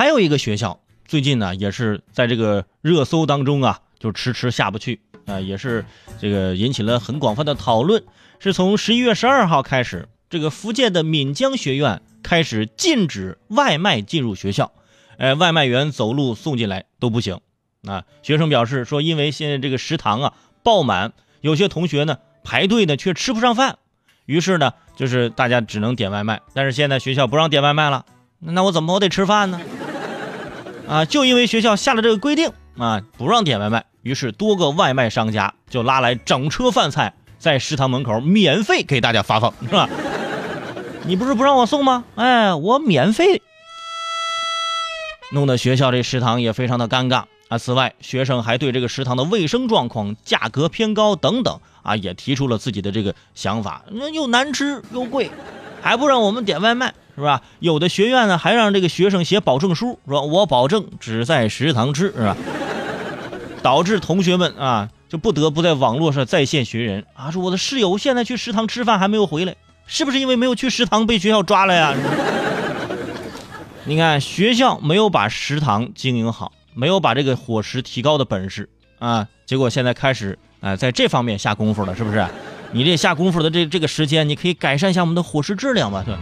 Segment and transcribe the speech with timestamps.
[0.00, 5.84] 还有一个学校最近呢，也是在这个热搜当中啊，就迟迟下不去啊，也是
[6.18, 8.02] 这个引起了很广泛的讨论。
[8.38, 14.72] 是从十一月十二号开始，这个福建的闽江学院开始禁止外卖进入学校，
[15.18, 17.38] 哎，外卖员走路送进来都不行。
[17.86, 20.32] 啊，学生表示说，因为现在这个食堂啊
[20.62, 21.12] 爆满，
[21.42, 23.76] 有些同学呢排队呢却吃不上饭，
[24.24, 26.40] 于是呢就是大家只能点外卖。
[26.54, 28.06] 但是现在学校不让点外卖了，
[28.38, 29.60] 那我怎么我得吃饭呢？
[30.90, 37.14] 啊，就因为学校下了这个规定啊，不让点外卖，于是多个外卖商家就拉来整车饭菜。
[37.38, 39.88] 在食堂门口免费给大家发放，是吧？
[41.06, 42.04] 你不是不让我送吗？
[42.16, 43.40] 哎，我免费，
[45.30, 47.56] 弄得学校这食堂也非常的尴尬啊。
[47.56, 53.84] 此外，学生还对这个食堂的卫生状况、价格偏高等等啊，也提出了自己的这个想法。
[53.92, 55.30] 那又难吃又贵，
[55.80, 57.42] 还不让我们点外卖，是吧？
[57.58, 62.36] 有的学院呢，还让这个学生写保证书，说我保证只在食堂吃，是吧？
[63.62, 64.88] 导致同学们啊。
[65.10, 67.32] 就不得不在网络上在线寻人啊！
[67.32, 71.92] 说我的室友现在去食堂吃饭还没有回来，是不是因为没有去食堂被学校抓了呀？
[73.86, 78.68] 你看学校没有把食堂经营好，没有把这个伙食提高的本事
[79.00, 82.24] 啊，结果现在开始啊在这方面下功夫了，是不是？
[82.70, 86.04] 你这下功夫的这这个时间，你可以改善一下我们的伙食质量吧？
[86.06, 86.14] 对，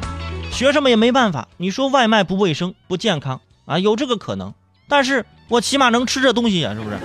[0.52, 1.48] 学生们也没办法。
[1.56, 4.52] 你说外卖不卫生不健康啊，有这个可能，
[4.88, 6.98] 但是我起码能吃这东西呀，是不是？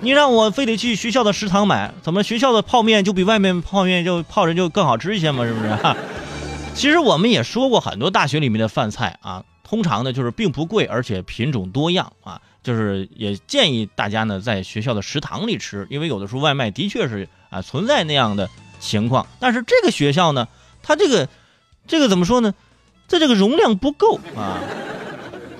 [0.00, 5.44] 你让我非得去学校的食堂买，怎么学校的泡面就比外面泡面就泡着就更好吃一些嘛？
[5.44, 5.76] 是不是？
[6.74, 19.26] 其实我们也说过很多大学里面的饭菜啊，通常呢就是并不贵，而且品种多样啊，就是也建议大家呢在学校的食堂里吃，因为有的时候外卖的确是啊存在那样的情况。
[19.40, 20.46] 但是这个学校呢，
[20.80, 21.28] 它这个
[21.88, 22.54] 这个怎么说呢？
[23.08, 24.60] 在这个容量不够啊，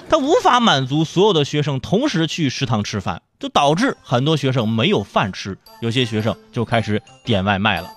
[0.08, 3.22] 它无法满足所有的学生同时去食堂吃饭。
[3.40, 7.88] 就导致很多学生没有饭吃，有些学生就开始点外卖了。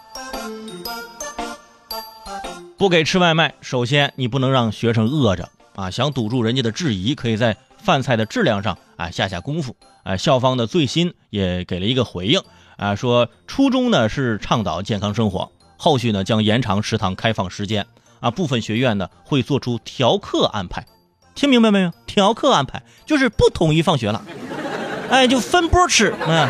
[2.78, 5.90] 不给吃外卖，首先你不能让学生饿着啊！
[5.90, 9.76] 想堵住人家的质疑，可以在饭菜的质量上啊下下功夫。
[10.04, 12.40] 啊，校方的最新也给了一个回应
[12.78, 17.88] 啊，说初中呢是倡导健康生活，后续呢将延长食堂开放时间
[18.22, 20.86] 啊，部分学院呢会做出调课安排。
[21.36, 21.92] 听明白没有？
[22.06, 24.24] 调课安排就是不统一放学了。
[25.10, 26.48] 哎，就分波吃，嗯，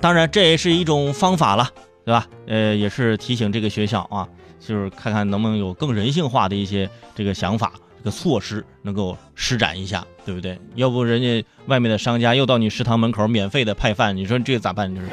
[0.00, 1.68] 当然这也是一种方法了，
[2.04, 2.26] 对吧？
[2.46, 4.28] 呃，也是提醒这个学校啊，
[4.60, 10.58] 就是看看能不能有更人性化的一些这个想法、这个措施能够施展一下，对不对？
[10.76, 14.94] 要不人家外面的商家又到你食堂门口免费的派饭，你说这咋办？
[14.94, 15.08] 就是。